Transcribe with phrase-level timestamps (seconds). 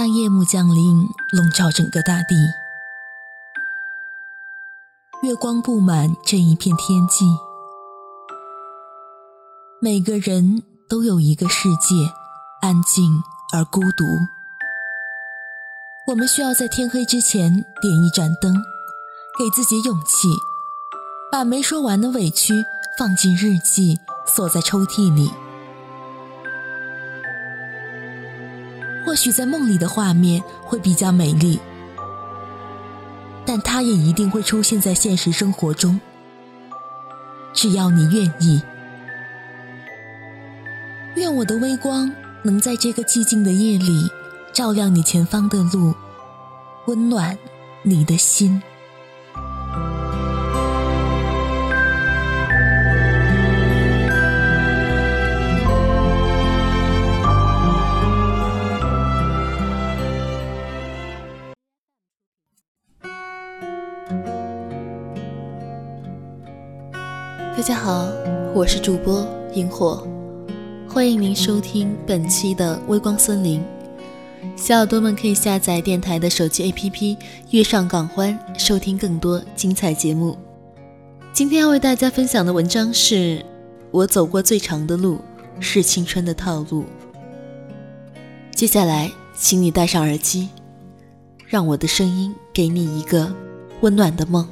[0.00, 2.34] 当夜幕降临，笼罩整个大地，
[5.22, 7.26] 月光布满这一片天际，
[9.78, 12.10] 每个人都有一个世界，
[12.62, 14.06] 安静而孤独。
[16.06, 18.54] 我们需要在天黑之前点一盏灯，
[19.38, 20.28] 给自己勇气，
[21.30, 22.54] 把没说完的委屈
[22.96, 25.30] 放进日记，锁在抽屉里。
[29.10, 31.58] 或许在梦里的画面会比较美丽，
[33.44, 36.00] 但它也一定会出现在现实生活中。
[37.52, 38.62] 只要你愿意，
[41.16, 42.08] 愿我的微光
[42.44, 44.08] 能在这个寂静的夜里
[44.52, 45.92] 照亮你前方的路，
[46.86, 47.36] 温暖
[47.82, 48.62] 你的心。
[67.60, 68.08] 大家好，
[68.54, 69.22] 我是主播
[69.52, 70.08] 萤火，
[70.88, 73.62] 欢迎您收听本期的微光森林。
[74.56, 76.90] 小耳朵们可以下载电台的手机 APP
[77.50, 80.38] 《月上港湾》，收听更多精彩节目。
[81.34, 83.44] 今天要为大家分享的文章是
[83.90, 85.20] 我走过最长的路
[85.60, 86.86] 是青春的套路。
[88.54, 90.48] 接下来，请你戴上耳机，
[91.46, 93.30] 让我的声音给你一个
[93.82, 94.48] 温暖的梦。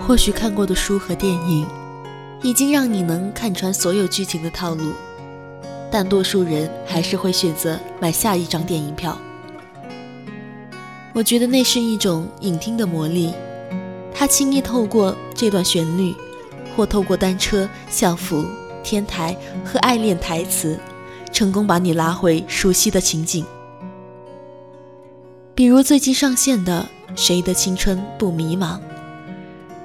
[0.00, 1.66] 或许看过的书和电影，
[2.42, 4.92] 已经让你能看穿所有剧情的套路，
[5.90, 9.16] 但多数人还是会选择买下一张电影票。
[11.14, 13.32] 我觉得那是一种影厅的魔力，
[14.14, 16.14] 它轻易透过这段旋律，
[16.76, 18.44] 或透过单车、校服、
[18.82, 20.78] 天台和爱恋台词，
[21.30, 23.44] 成功把你拉回熟悉的情景。
[25.54, 28.76] 比如最近上线的《谁的青春不迷茫》。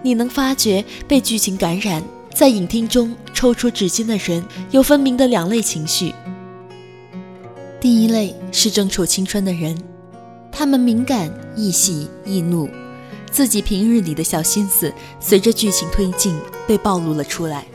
[0.02, 6.14] 你能发觉被剧情感染，在影厅中抽出纸巾的人有分明的两类情绪。
[7.80, 9.78] 第一类是正处青春的人，
[10.52, 12.70] 他们敏感易喜易怒，
[13.30, 16.36] 自己平日里的小心思随着剧情推进
[16.68, 17.66] 被暴露了出来，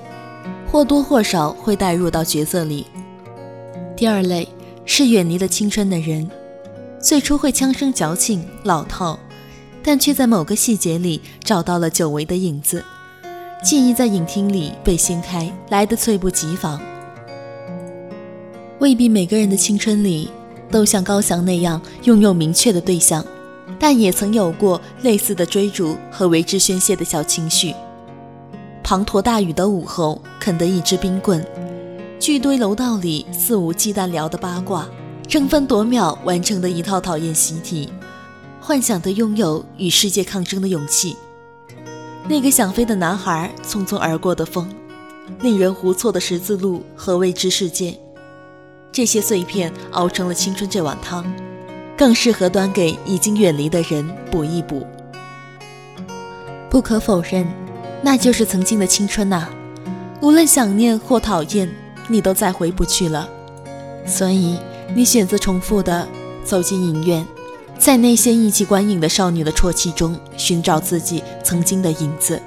[0.70, 2.86] 或多或少会带入到角色里。
[3.96, 4.48] 第二类
[4.84, 6.28] 是远离了青春的人，
[7.00, 9.18] 最初会枪声矫情老套。
[9.82, 12.84] 但却在某个细节里找到了久违的影子，
[13.62, 16.80] 记忆在影厅里被掀开，来得猝不及防。
[18.78, 20.28] 未必每个人的青春里
[20.70, 23.24] 都像高翔那样拥有明确的对象，
[23.78, 27.74] 但也曾有过类似的追逐和为之宣泄的小情绪。
[28.84, 31.44] 滂沱大雨的午后，啃得一支冰棍，
[32.18, 34.88] 聚堆楼道里肆无忌惮聊的八卦，
[35.28, 37.88] 争分夺秒完成的一套讨厌习题。
[38.64, 41.16] 幻想的拥有与世界抗争的勇气，
[42.28, 44.68] 那个想飞的男孩匆匆而过的风，
[45.40, 47.98] 令人胡措的十字路和未知世界，
[48.92, 51.24] 这些碎片熬成了青春这碗汤，
[51.98, 54.86] 更适合端给已经远离的人补一补。
[56.70, 57.44] 不可否认，
[58.00, 59.48] 那就是曾经的青春呐，
[60.20, 61.68] 无论想念或讨厌，
[62.06, 63.28] 你都再回不去了，
[64.06, 64.56] 所以
[64.94, 66.06] 你选择重复的
[66.44, 67.26] 走进影院。
[67.82, 72.40] 在那些一起观影的少女的啜泣中，寻找自己曾经的影子。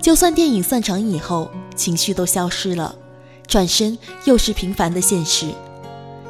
[0.00, 2.94] 就算电影散场以后，情绪都消失了，
[3.48, 5.48] 转身又是平凡的现实。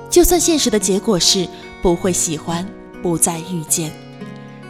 [0.09, 1.47] 就算现实的结果是
[1.83, 2.67] 不会喜欢，
[3.03, 3.93] 不再遇见，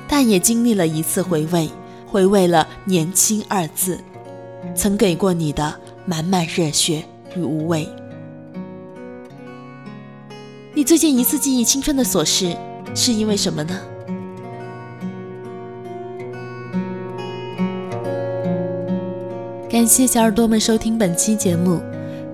[0.09, 1.71] 但也经历了一次回味，
[2.09, 4.01] 回味了“年轻”二字，
[4.75, 7.05] 曾给过你的满满热血
[7.37, 7.89] 与无畏。
[10.75, 12.57] 你最近一次记忆青春的琐事。
[12.95, 13.81] 是因为什么呢？
[19.71, 21.81] 感谢小耳朵们收听本期节目，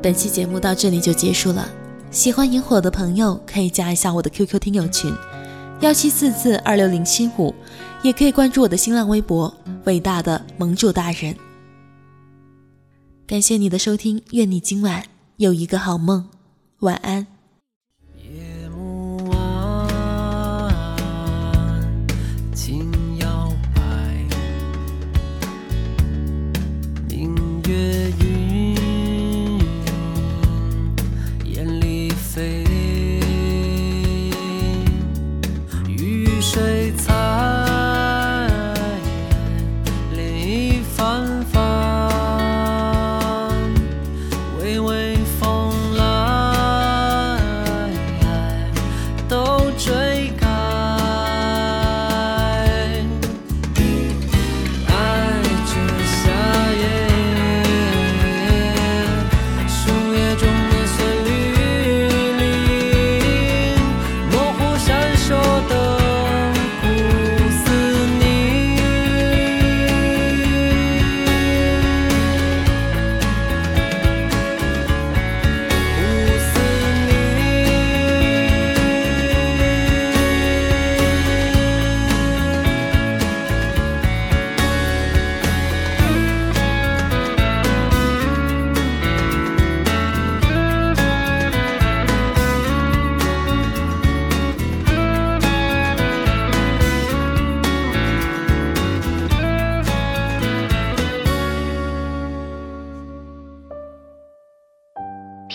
[0.02, 1.68] 本期节目到这里就结束了。
[2.10, 5.12] 喜欢萤火的朋友可以加一下我的 QQ 听友群
[5.80, 7.54] 幺七四四二六零七五，
[8.02, 9.52] 也可以关注我的新浪微博
[9.84, 11.34] 伟大的盟主大人。
[13.26, 15.02] 感谢你的收听，愿你今晚
[15.36, 16.28] 有一个好梦，
[16.78, 17.33] 晚安。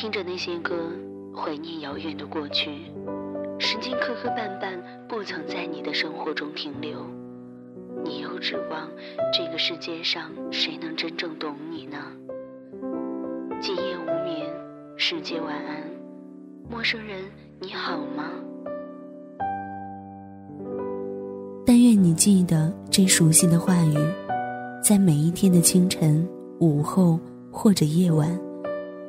[0.02, 0.78] 听着那些歌，
[1.36, 2.72] 怀念遥远的过去。
[3.60, 4.80] 时间磕磕绊绊，
[5.10, 7.06] 不曾在你的生活中停留。
[8.06, 8.90] 你又指望
[9.34, 11.98] 这个世界上谁能真正懂你呢？
[13.60, 14.50] 今夜无眠，
[14.96, 15.84] 世界晚安，
[16.72, 17.22] 陌生人
[17.60, 18.32] 你好吗？
[21.66, 23.98] 但愿你记得这熟悉的话语，
[24.82, 26.26] 在每一天的清晨、
[26.62, 27.20] 午后
[27.52, 28.40] 或者夜晚，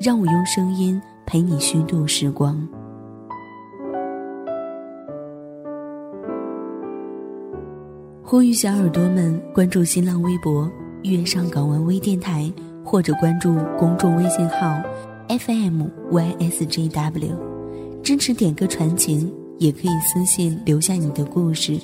[0.00, 2.66] 让我用声音陪你虚度时光。
[8.22, 10.66] 呼吁小耳朵们关注新浪微博
[11.04, 12.50] “月上港湾微电台”，
[12.82, 14.80] 或者关注公众微信号
[15.28, 17.36] “FMYSJW”，
[18.02, 21.78] 支持点歌传情，也可以私信留下你的故事，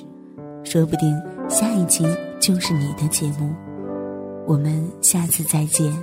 [0.63, 1.15] 说不定
[1.47, 2.03] 下一期
[2.39, 3.53] 就是你的节目。
[4.47, 5.93] 我们下次再见。